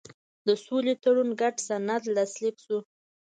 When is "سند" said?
1.67-2.03